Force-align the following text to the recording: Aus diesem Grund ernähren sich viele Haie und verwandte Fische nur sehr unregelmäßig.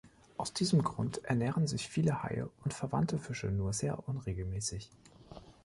Aus 0.35 0.51
diesem 0.51 0.81
Grund 0.83 1.23
ernähren 1.25 1.67
sich 1.67 1.87
viele 1.87 2.23
Haie 2.23 2.49
und 2.63 2.73
verwandte 2.73 3.19
Fische 3.19 3.51
nur 3.51 3.71
sehr 3.71 4.09
unregelmäßig. 4.09 4.89